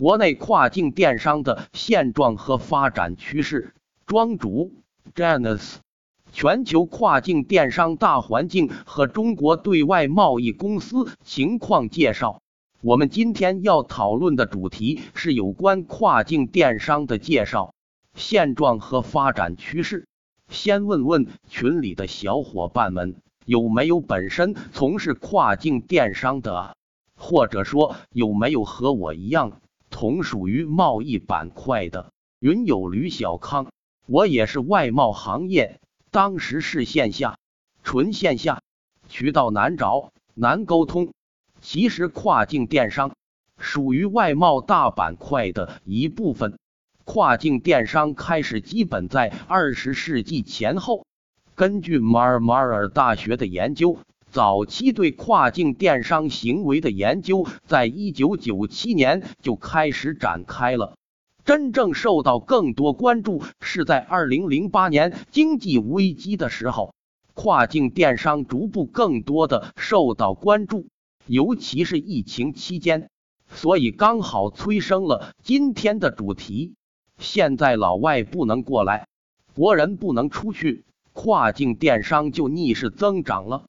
[0.00, 3.74] 国内跨境电商的现状和发展趋势。
[4.06, 4.72] 庄主
[5.14, 5.74] Janice，
[6.32, 12.40] 全球跨境电商大环境和中国对外贸易公司情况介绍。
[12.80, 17.74] 我们今天要讨论的主题是有关跨境电商的介绍、
[18.14, 20.06] 现状和发展趋势。
[20.48, 26.74] 先问问群里的小伙伴们，有没有本身从事跨境电商的，
[27.14, 29.60] 或者说有没有和我一样
[29.90, 32.12] 同属于贸易板块的？
[32.38, 33.66] 云有吕小康，
[34.06, 35.78] 我也是外贸行业，
[36.10, 37.38] 当时是线下，
[37.82, 38.62] 纯线下，
[39.08, 41.12] 渠道难找，难沟通。
[41.60, 43.14] 其实跨境电商
[43.58, 46.58] 属于外贸大板块的一部分。
[47.04, 51.04] 跨境电商开始基本在二十世纪前后。
[51.56, 53.98] 根据马尔马尔大学的研究，
[54.30, 60.94] 早期对跨境电商行为的研究在一九九七年就开始展开了。
[61.44, 66.94] 真正受到更多关注是在二零零八年经济危机的时候，
[67.34, 70.86] 跨境电商逐步更多的受到关注，
[71.26, 73.08] 尤其是疫情期间，
[73.52, 76.74] 所以刚好催生了今天的主题。
[77.18, 79.08] 现在老外不能过来，
[79.54, 83.64] 国人不能出去，跨境电商就逆势增长了。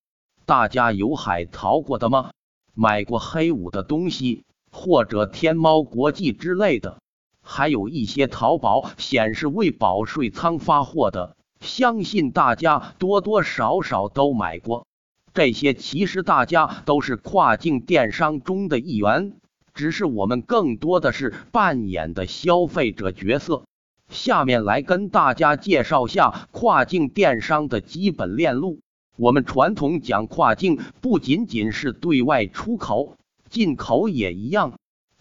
[0.52, 2.31] 大家有海淘过的吗？
[2.73, 6.99] 买过黑五的东西，或者天猫国际之类的，
[7.41, 14.85] 还有一些淘宝显示为保税仓发货的，相信大家多多少少都买过。
[15.33, 19.31] 这些其实大家都是跨境电商中的一员。
[19.73, 23.63] 只是我们更多的是扮演的消费者角色。
[24.09, 28.81] 下面来跟大家介绍下跨境电商的基本链路。
[29.17, 33.17] 我们传统讲跨境，不仅仅是对外出口，
[33.50, 34.73] 进口也一样。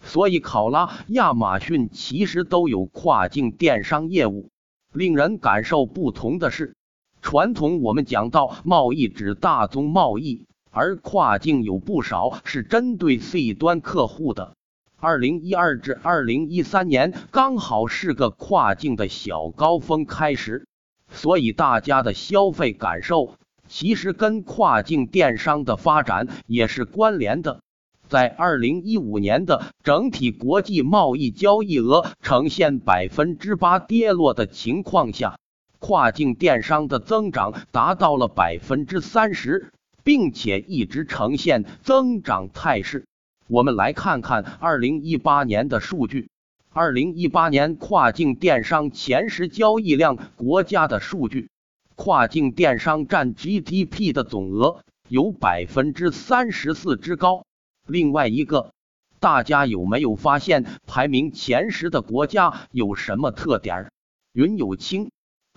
[0.03, 4.49] 所以考拉、亚马逊其实都有跨境电商业务。
[4.93, 6.75] 令人感受不同的是，
[7.21, 10.45] 传统我们讲到贸易指大宗贸易。
[10.73, 14.55] 而跨境有不少是针对 C 端客户的。
[14.97, 20.65] 二零一二至二零一三年刚好是个跨境的小高峰开始，
[21.09, 23.35] 所以大家的消费感受
[23.71, 27.61] 其实跟跨境电商的发展也是关联的。
[28.09, 35.39] 在二零一五年的整体国际贸易交易额呈现百分之八跌落的情况下，
[35.79, 39.71] 跨境电商的增长达到了百分之三十。
[40.03, 43.05] 并且一直呈现增长态势。
[43.47, 46.29] 我们来看看二零一八年的数据。
[46.73, 51.51] 二零一八年跨境电商前十交易量国家的数据，
[51.95, 57.45] 跨境电商占 GDP 的总额有百分之三十四之高。
[57.87, 58.73] 另外一个，
[59.19, 63.91] 大家有没有发现排名前十的国家有什么特点？
[64.33, 65.11] 云有清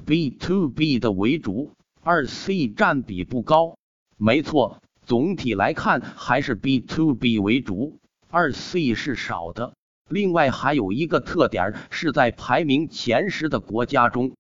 [0.05, 3.77] ，B to B 的为主，二 C 占比不高。
[4.17, 9.75] 没错，总体来看还是 B to B 为主，二 C 是少的。
[10.09, 14.33] 另外还有一个特点是在排名前十的国家中，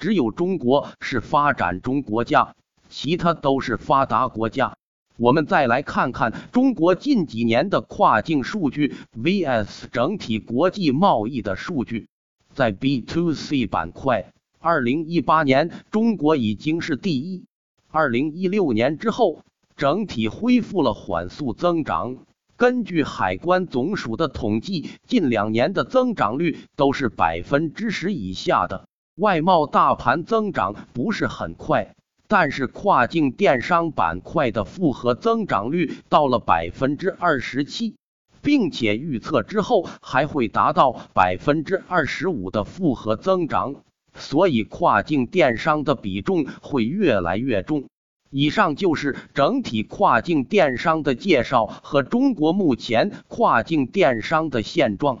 [0.00, 2.56] 只有中国是发展中国家，
[2.88, 4.74] 其他都是发达国家。
[5.18, 12.08] 我们再来看看中国近几年的跨境数据 vs 整体国际贸易的数据，
[12.54, 17.44] 在 B to C 板块，二零一八年中国已经是第一。
[17.90, 19.44] 二零一六年之后，
[19.76, 22.16] 整体恢复了缓速增长。
[22.56, 28.86] 根据海关总署的统计，近两年的增长率都是百分之十以下的。
[29.16, 31.94] 外贸大盘增长不是很快，
[32.26, 37.96] 但是跨境电商板块的复合增长率到了百分之二十七，
[38.40, 43.76] 并且预测之后还会达到百分之二十五的复合增长。
[44.14, 47.84] 所以，跨境电商的比重会越来越重。
[48.30, 55.20] 以上就是整体跨境电商的介绍和中国目前跨境电商的现状，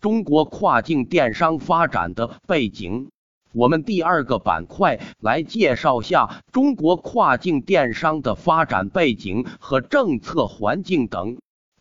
[0.00, 3.10] 中国跨境电商发展的背景。
[3.52, 11.38] 我们第二个板块来介绍下中国跨境电商的发展背景和政策环境等。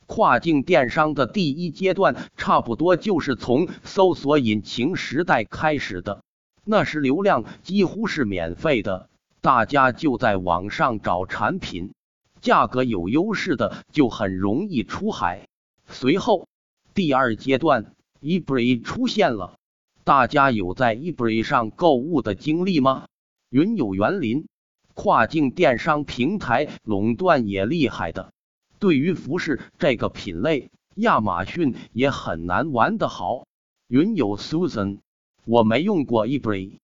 [0.07, 6.23] 跨境电商的第一阶段，差不多就是从搜索引擎时代开始的。
[6.65, 9.07] 那时流量几乎是免费的，
[9.39, 11.93] 大家就在网上找产品，
[12.41, 15.47] 价格有优势的就很容易出海。
[15.87, 16.47] 随后
[16.95, 19.58] 第二阶段，eBay 出现了，
[20.03, 23.05] 大家有在 eBay 上购物的经历吗？
[23.49, 24.47] 云有园林，
[24.93, 28.31] 跨境电商平台垄断也厉害的。
[28.79, 33.45] 对于服饰这个品类亚马逊也很难玩得好。
[33.87, 34.99] 云友 Susan，
[35.45, 36.77] 我没用过 eBay，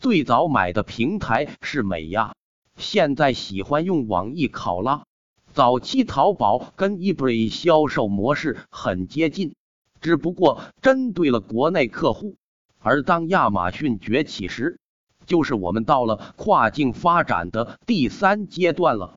[0.00, 2.34] 最早买的平台是美亚，
[2.76, 5.04] 现在喜欢用网易考拉。
[5.52, 9.54] 早期淘宝跟 eBay 销售模式很接近，
[10.00, 12.36] 只不过针对了国内客户。
[12.82, 14.78] 而当亚马逊崛起时，
[15.24, 19.14] 就是我们到了跨境发展的第三阶段了。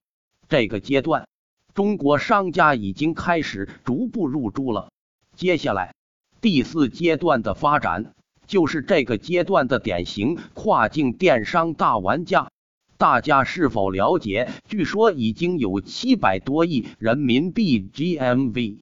[0.47, 1.27] 这个阶段，
[1.73, 4.91] 中国商家已经开始逐步入驻了。
[5.35, 5.95] 接下来，
[6.41, 8.13] 第四阶段的发展
[8.45, 12.49] 就是这个阶段的典型跨境电商大玩家。
[12.97, 14.47] 大家是否了解？
[14.69, 18.77] 据说已经有七百多亿人民币 GMV，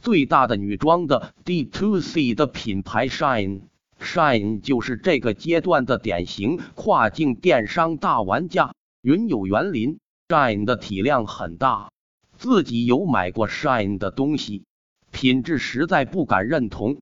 [0.00, 3.62] 最大的女装的 D2C 的品牌 Shine
[4.00, 8.74] shine 就是这个阶段的典型跨境电商大玩家。
[9.02, 11.90] 云有园林，Shine 的体量很大，
[12.36, 14.64] 自己有买过 Shine 的东西，
[15.12, 16.98] 品质实在不敢认同，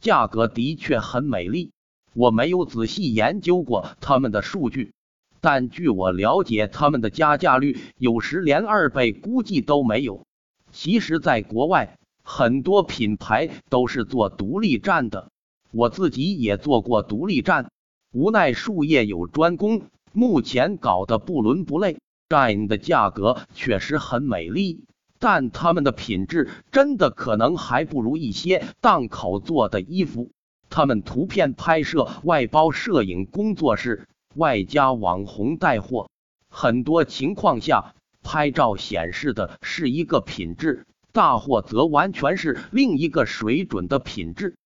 [0.00, 1.72] 价格的确很美丽。
[2.14, 4.92] 我没有仔细研究过他们的数据。
[5.40, 10.24] 但据我了解，他们的加价率有时连二倍估计都没有。
[10.70, 15.30] 其实，在国外，很多品牌都是做独立站的，
[15.70, 17.70] 我自己也做过独立站，
[18.12, 19.82] 无奈术业有专攻，
[20.12, 21.98] 目前搞得不伦不类。
[22.28, 24.84] 站的价格确实很美丽，
[25.18, 30.30] 但他们的品质真的可能还不如一些档口做的衣服。
[30.70, 34.06] 他们图片拍摄外包摄影工作室。
[34.34, 36.10] 外加网红带货，
[36.48, 44.56] 很多情况下，拍照显示的是一个品质，大货则完全是另一个水准的品质。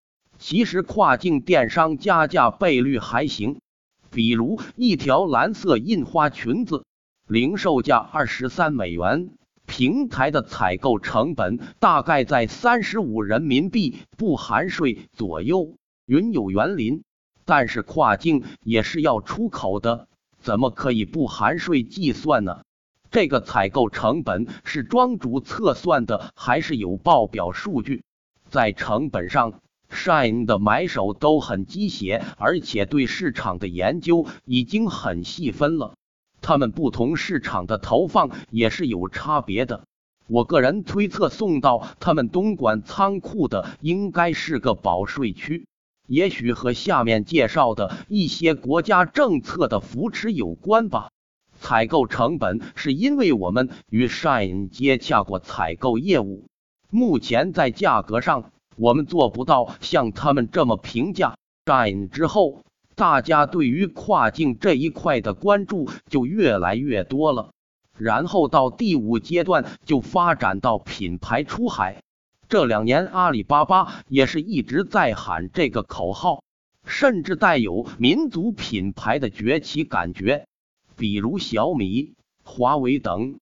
[0.43, 3.61] 其实跨境电商加价倍率还行，
[4.11, 6.85] 比如一条蓝色印花裙子，
[7.29, 9.31] 零售价二十三美元，
[9.67, 15.77] 平台的采购成本大概在三十五人民币不含税左右。
[16.07, 17.05] 云有园林。
[17.45, 20.09] 但是跨境也是要出口的，
[20.41, 22.63] 怎么可以不含税计算呢？
[23.13, 28.03] 这个采购成本是庄主测算的，还是有报表数据？
[28.51, 29.61] 在成本上
[29.93, 35.95] ，Shine 的买手都很鸡血，而且对市场的研究已经很细分了。
[36.41, 39.85] 他们不同市场的投放也是有差别的。
[40.27, 45.67] 我个人推测，送到他们东莞仓库的应该是个保税区。
[46.09, 51.11] 也许和下面介绍的一些国家政策的扶持有关吧。
[51.61, 56.47] 采购成本是因为我们与 Shine 接洽过采购业务，
[56.91, 58.51] 目前在价格上
[58.83, 61.37] 我们做不到像他们这么评价。
[61.65, 62.65] 战之后，
[62.97, 67.53] 大家对于跨境这一块的关注就越来越多了。
[67.97, 72.03] 然后到第五阶段就发展到品牌出海。
[72.49, 76.43] 这两年，阿里巴巴也是一直在喊这个口号，
[76.85, 80.49] 甚至带有民族品牌的崛起感觉。
[80.97, 83.39] 比如小米、华为等，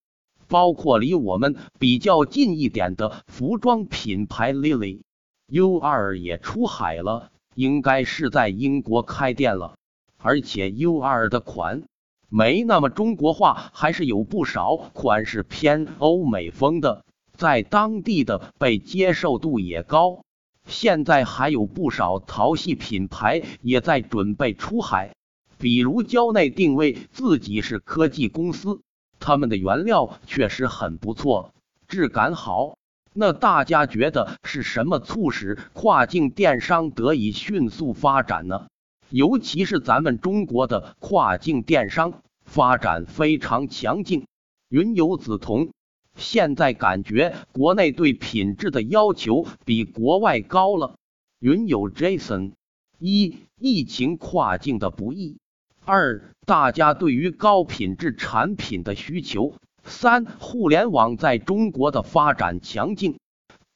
[0.49, 5.01] 包括离我们比较近一点的服装品牌 Lily
[5.51, 9.75] U 二也出海了，应该是在英国开店了。
[10.17, 11.83] 而且 U 二的款
[12.29, 17.05] 没那么中国化，还是有不少款式偏欧美风的。
[17.37, 20.23] 在当地的被接受度也高，
[20.67, 25.15] 现在还有不少淘系品牌也在准备出海，
[25.59, 28.83] 比如蕉内定位自己是科技公司，
[29.19, 31.53] 他们的原料确实很不错，
[31.89, 32.77] 质感好。
[33.13, 38.69] 那大家觉得是什么促使跨境电商得以迅速发展呢？
[39.11, 44.27] 尤其是咱们中国的跨境电商发展非常强劲。
[44.69, 45.71] 云游梓潼。
[46.17, 50.97] 现在感觉国内对品质的要求比国外高了。
[51.39, 52.53] 云友 Jason，
[52.99, 55.37] 一疫情跨境的不易；
[55.85, 63.15] 二大家对于高品质产品的需求；三互联网在中国的发展强劲；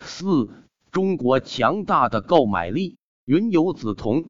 [0.00, 0.48] 四
[0.90, 2.96] 中国强大的购买力。
[3.26, 4.26] 云游梓潼，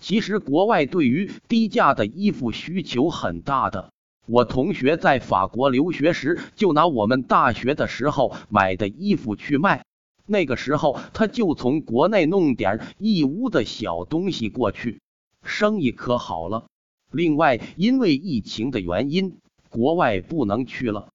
[0.00, 3.92] 其实国外对于低价的衣服需求很大的。
[4.26, 9.84] 我同学在法国留学时，就拿我们大学的时候买的衣服去卖。
[10.26, 15.00] 那个时候，他就从国内弄点义乌的小东西过去，
[15.44, 16.64] 生意可好了。
[17.12, 19.36] 另外，因为疫情的原因，
[19.74, 21.08] 国外不能去了，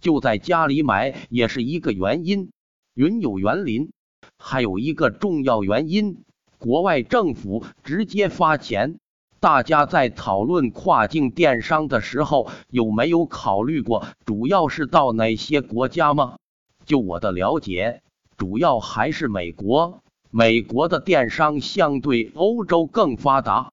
[0.00, 2.50] 就在家里买也是一个原因。
[2.94, 3.92] 云有园林，
[4.38, 6.24] 还有一个重要原因，
[6.56, 8.96] 国外政府直接发钱。
[9.38, 16.38] 大家在讨论跨境电商的时候，有没有考虑过主要是到哪些国家吗？
[16.86, 18.00] 就我的了解，
[18.38, 20.00] 主要还是美国。
[20.30, 23.72] 美国的电商相对欧洲更发达。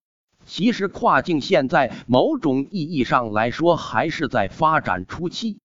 [0.56, 5.58] 其实跨境现在某种意义上来说还是在发展初期，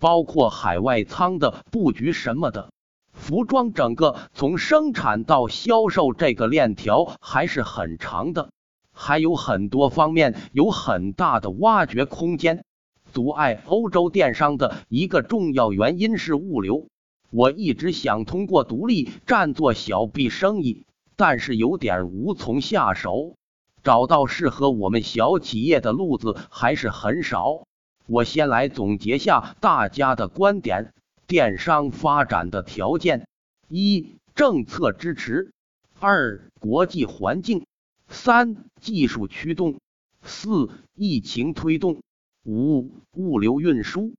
[0.00, 2.72] 包括海外仓的布局什么的。
[3.12, 8.50] 服装整个从生产到销售这个链条还是很长的，
[8.92, 12.64] 还有很多方面有很大的挖掘空间。
[13.12, 16.88] 阻碍欧洲电商的一个重要原因是物流。
[17.30, 20.84] 我一直想通过独立站做小 B 生意，
[21.14, 23.36] 但是有点无从下手。
[23.82, 27.66] 找到适合我们小企业的路子还是很少。
[28.06, 30.92] 我先来总结下大家的观点：
[31.26, 33.26] 电商发展的条件：
[33.68, 35.50] 一、政策支持；
[35.98, 37.64] 二、国际环境；
[38.08, 39.74] 三、技术驱动；
[40.22, 42.00] 四、疫情推动；
[42.44, 44.12] 五、物流运输。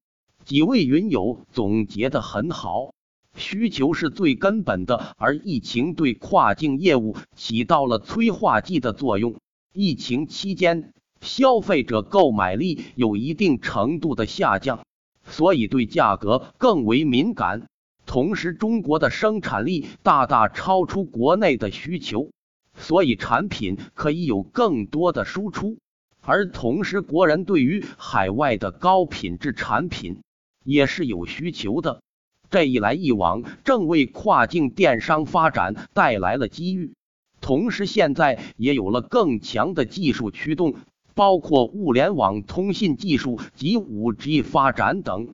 [0.44, 2.94] 几位云友总结的很好，
[3.36, 9.36] 需求是最根本的，而疫情对跨境业务起到了催化剂的作用。
[9.76, 14.86] 疫情期间，消费者购买力有一定程度的下降，
[15.26, 17.68] 所以对价格更为敏感。
[18.06, 22.30] 同时，中国的生产力大大超出国内的需求，
[22.78, 25.80] 所以产品可以有更多的输出。
[26.22, 30.22] 而同时，国人对于海外的高品质产品
[30.64, 32.04] 也是有需求的。
[32.52, 36.94] 这一来一往，正为跨境电商发展带来了机遇。
[37.44, 40.76] 同时，现在也有了更强的技术驱动，
[41.14, 45.28] 包括物联网通信技术及五 G 发展等。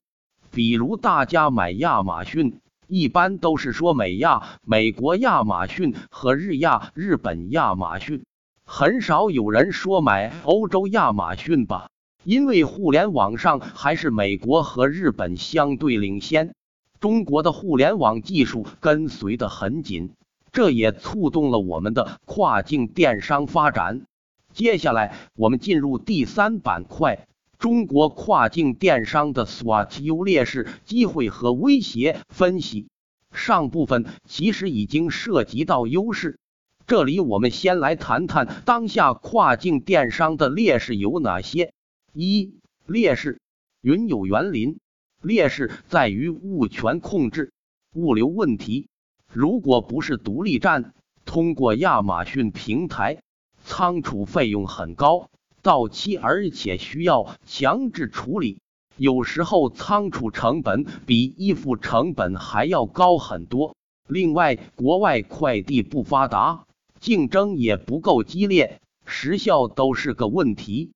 [0.49, 8.25] 比如，大家买亚马逊，一般都是说美亚、美国亚马逊和日亚、日本亚马逊，
[8.65, 11.91] 很少有人说买欧洲亚马逊吧？
[12.23, 16.55] 因为互联网上还是美国和日本相对领先，
[16.99, 20.09] 中国的互联网技术跟随的很紧。
[20.51, 24.05] 这也促动了我们的跨境电商发展。
[24.53, 27.27] 接下来，我们进入第三板块：
[27.57, 32.87] 中国跨境电商的 SWOT 优劣势、机会和威胁分析。
[33.31, 36.39] 上部分其实已经涉及到优势，
[36.87, 41.71] 这里我们先来谈谈当下跨境电商的劣势有哪些。
[42.11, 42.55] 一、
[42.87, 43.39] 劣势：
[43.81, 44.79] 云有园林，
[45.21, 47.53] 劣势在于物权控制、
[47.93, 48.87] 物流问题。
[49.31, 50.93] 如果不是独立站，
[51.24, 53.21] 通过亚马逊平台，
[53.63, 55.29] 仓储费用很高，
[55.62, 58.59] 到期而且需要强制处理，
[58.98, 63.75] 有时候仓储成本比衣服成本还要高很多。
[64.07, 66.65] 另外，国外快递不发达，
[67.00, 70.91] 竞争也不够激烈，时效都是个问题。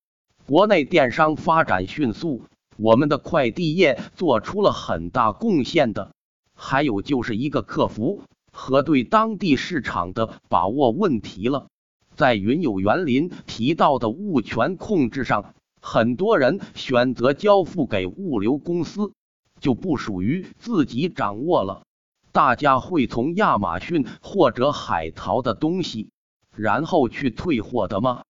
[0.48, 2.42] 国内电商发展迅速，
[2.78, 6.12] 我们的快递业做出了很大贡献的。
[6.66, 8.22] 还有就是一个客服
[8.54, 11.68] 和对当地市场的把握问题了。
[12.16, 19.12] 在云友园林提到的物权控制上，很多人选择交付给物流公司，
[19.60, 21.84] 就不属于自己掌握了。
[22.32, 26.12] 大家会从亚马逊或者海淘的东西，
[26.56, 28.24] 然后去退货的吗？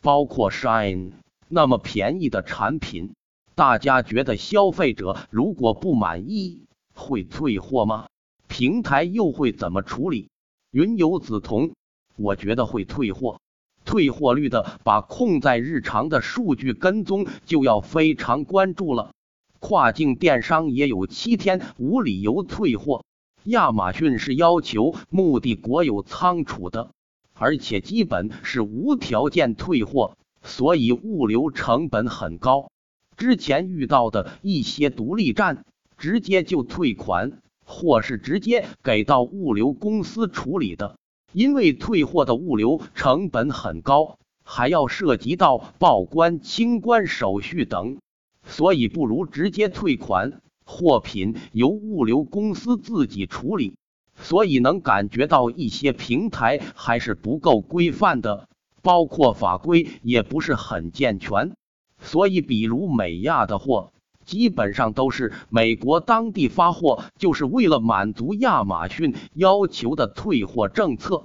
[0.00, 1.10] 包括 Shine
[1.48, 3.14] 那么便宜的产品，
[3.56, 6.62] 大家觉得消费者如果不满意？
[7.00, 8.06] 会退货吗？
[8.46, 10.28] 平台又会怎么处理？
[10.70, 11.72] 云游梓潼，
[12.16, 13.40] 我觉得会退货。
[13.84, 19.12] 退货率的把控在日常的数据跟踪就要非常关注了。
[19.58, 23.04] 跨境电商也有七天无理由退货，
[23.44, 26.90] 亚马逊是要求目的国有仓储的，
[27.34, 32.70] 而且基本是无条件退货，所以物流成本很高。
[33.16, 35.64] 之前遇到的一些独立站。
[36.00, 40.96] 直接就退款，或是直接给到物流公司处理的，
[41.34, 47.98] 因为退货的物流成本很高，还要涉及到报关、清关手续等，
[48.42, 53.74] 所以不如直接退款，货品由物流公司自己处理。
[54.16, 58.48] 所以能感觉到一些平台还是不够规范的，
[58.80, 61.52] 包括法规也不是很健全。
[61.98, 63.92] 所以，比如美亚的货。
[64.30, 71.24] 基本上都是美国当地发货，就是为了满足亚马逊要求的退货政策，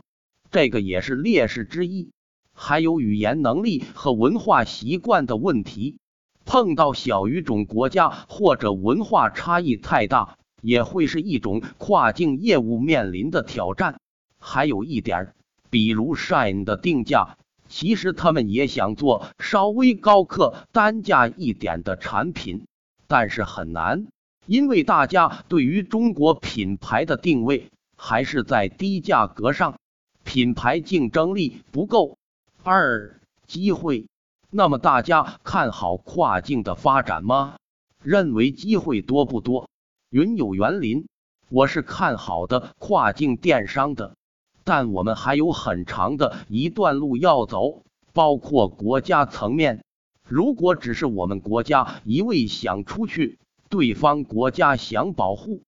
[0.50, 2.10] 这个也是劣势之一。
[2.52, 5.98] 还有语言能力和文化习惯的问题，
[6.46, 14.00] 碰到小语种国家或者文化差异太大，也会是一种跨境业务面临的挑战。
[14.40, 15.36] 还有一点，
[15.70, 17.38] 比如 Shine 的定价，
[17.70, 22.66] 其实他们也想做稍微高客单价一点的产品。
[23.08, 24.08] 但是很难，
[24.46, 29.78] 因为大家对于中国品牌的定位还是在低价格上，
[30.24, 32.18] 品牌竞争力不够。
[32.64, 34.08] 二、机会。
[34.50, 37.58] 那么大家看好跨境的发展吗？
[38.02, 39.70] 认为机会多不多？
[40.10, 41.08] 云有园林，
[41.50, 44.16] 我是看好的跨境电商的，
[44.64, 47.84] 但我们还有很长的一段路要走，
[48.14, 49.84] 包括国家层面。
[50.28, 53.38] 如果只是我们国家一味想出去，
[53.70, 55.62] 对方国家想保护，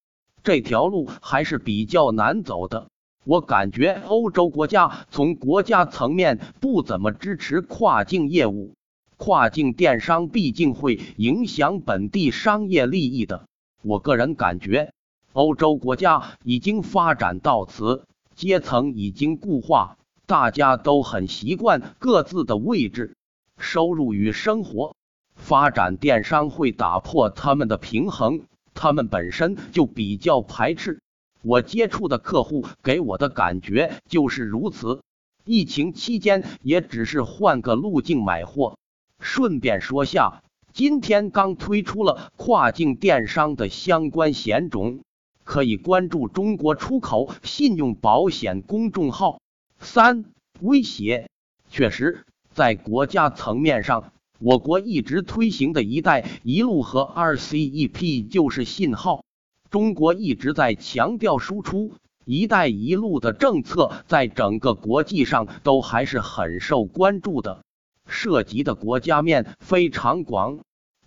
[0.43, 2.87] 这条路还是比较难走的。
[3.23, 8.73] 我感觉欧洲国家从国家层面不怎么支持跨境业务。
[9.17, 13.47] 跨境电商毕竟会影响本地商业利益的。
[13.81, 14.93] 我个人感觉，
[15.33, 23.16] 欧洲国家已经发展到此，阶层已经固化，大家都很习惯各自的位置、
[23.57, 24.95] 收入与生活。
[25.35, 28.41] 发展电商会打破他们的平衡，
[28.73, 30.99] 他们本身就比较排斥。
[31.43, 35.01] 我接触的客户给我的感觉就是如此。
[35.45, 38.77] 疫情期间也只是换个路径买货。
[39.19, 45.01] 顺便说下，今天刚推出了跨境电商的相关险种，
[45.43, 49.39] 可以关注中国出口信用保险公众号。
[49.79, 50.25] 三
[50.59, 51.29] 威胁，
[51.69, 52.25] 确实，
[52.57, 59.23] 在国家层面上，我国一直推行的一带一路和 RCEP 就是信号。
[59.69, 61.93] 中国一直在强调输出，
[62.25, 67.63] 一带一路的政策在整个国际上都还是很受关注的。
[68.07, 70.57] 涉及的国家面非常广，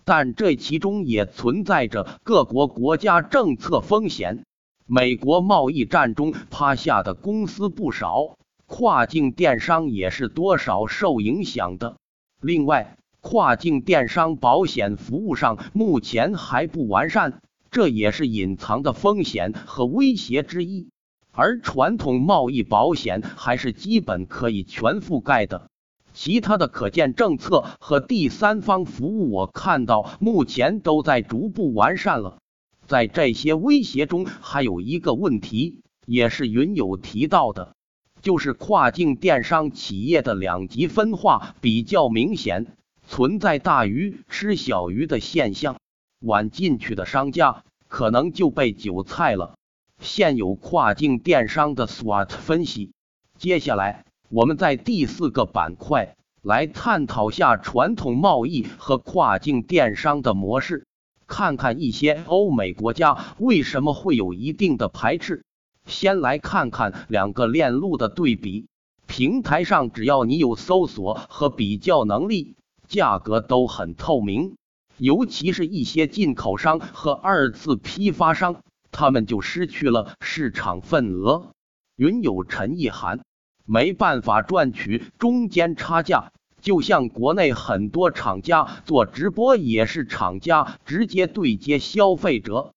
[0.04, 4.45] 但这其中也存在着各国国家政策风险。
[4.87, 8.37] 美国贸易战中趴下的公司不少，
[8.80, 11.99] 跨境电商也是多少受影响的。
[12.40, 20.88] 另外，跨境电商保险服务上目前还不完善，这也是隐藏的风险和威胁之一。
[21.30, 25.68] 而传统贸易保险还是基本可以全覆盖的。
[26.14, 32.38] 其他的可见政策和第三方服务，我看到目前都在逐步完善了。
[32.86, 37.75] 在这些威胁中，还有一个问题，也是云友提到的，
[38.23, 42.67] 就是跨境电商企业的两极分化比较明显，
[43.06, 45.76] 存在大鱼吃小鱼的现象。
[46.21, 49.54] 晚进去的商家可能就被韭菜了。
[49.99, 52.93] 现有跨境电商的 SWOT 分析，
[53.39, 54.04] 接下来。
[54.28, 60.87] 我们在第四个板块来探讨下传统贸易和跨境电商的模式，
[61.26, 65.43] 看看一些欧美国家为什么会有一定的排斥。
[65.86, 68.66] 先来看看两个链路的对比，
[69.06, 72.56] 平台上只要你有搜索和比较能力，
[72.88, 74.56] 价格都很透明，
[74.99, 81.49] 尤其是一些进口商和二次批发商，他们就失去了市场份额。
[81.97, 83.21] 云有陈意涵。
[83.66, 92.73] 没办法赚取中间差价，就像国内很多厂家做直播也是厂家直接对接消费者，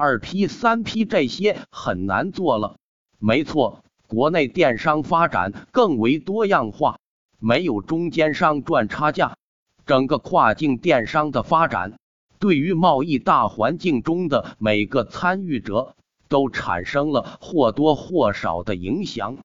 [0.00, 2.76] 二批三批这些很难做了。
[3.18, 7.00] 没错，国内电商发展更为多样化，
[7.40, 9.36] 没有中间商赚差价，
[9.86, 11.98] 整个跨境电商的发展
[12.38, 15.96] 对于贸易大环境中的每个参与者
[16.28, 19.38] 都产生了或多或少的影响。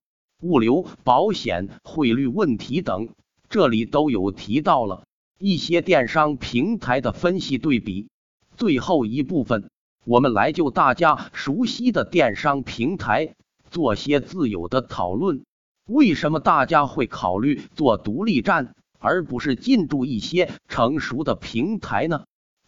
[0.43, 3.09] 物流、保险、汇率问题等，
[3.49, 5.05] 这里都有提到了
[5.39, 8.07] 一些电商平台的分析对比。
[8.55, 9.71] 最后一部分，
[10.05, 13.35] 我们来就大家熟悉的电商平台
[13.71, 15.45] 做些自由的讨论。
[15.85, 22.25] 为什么大家会考虑做独立站，而不是进驻一些成熟的平台呢？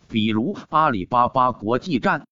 [0.07, 2.25] 比如阿里巴巴国际站，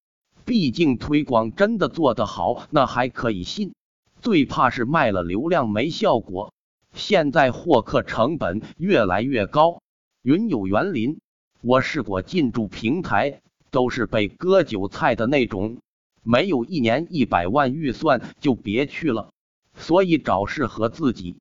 [0.45, 3.73] 毕竟推广真的做得好，那还可以信。
[4.21, 6.53] 最怕是卖了流量没效果。
[6.93, 9.81] 现在获客成本越来越高。
[10.21, 11.19] 云有园林，
[11.61, 13.41] 我试过进驻平台，
[13.73, 15.79] 都是被割韭菜的那种。
[16.21, 19.31] 没有一年一百万预算就别去了。
[19.75, 21.35] 所以找适合自己，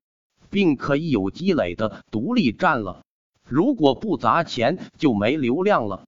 [0.48, 3.02] 并可以有积累的独立站了。
[3.46, 6.04] 如果不砸钱，就没流量了。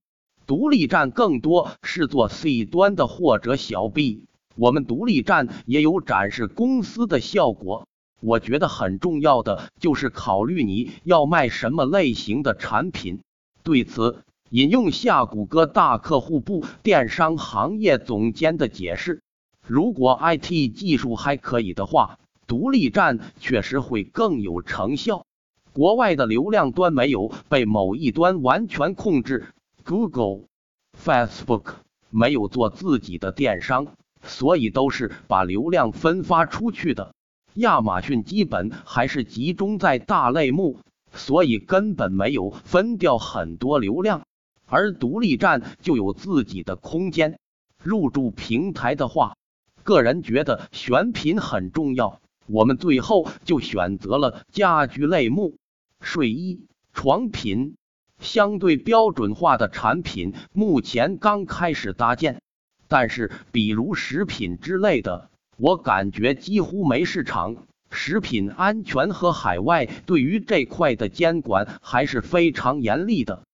[0.47, 4.25] 独立站更多是做 C 端的或者小 B。
[4.57, 7.87] 我们独立站也有展示公司的效果，
[8.21, 13.21] 我觉得很重要的就是考虑你要卖什么类型的产品。
[13.63, 19.21] 对此，引用下谷歌大客户部电商行业总监的解释：
[19.67, 25.27] 如果 IT 技术还可以的话，独立站确实会更有成效。
[25.73, 29.49] 国外的流量端没有被某一端完全控制
[29.85, 30.43] ，Google、
[31.05, 31.73] Facebook
[32.11, 33.89] 没有做自己的电商。
[34.23, 37.13] 所以都是把流量分发出去的。
[37.55, 40.79] 亚马逊基本还是集中在大类目，
[41.13, 44.23] 所以根本没有分掉很多流量。
[44.67, 47.39] 而独立站就有自己的空间。
[47.83, 49.37] 入驻平台的话，
[49.83, 52.21] 个人觉得选品很重要。
[52.47, 55.57] 我们最后就选择了家居类目、
[56.01, 57.77] 睡衣、床品，
[58.21, 62.41] 相对标准化的产品，目前刚开始搭建。
[62.87, 67.57] 但是，比如食品之类的，我感觉几乎没市场。
[67.91, 73.45] 食品安全和海外对于这块的监管还是非常严厉的。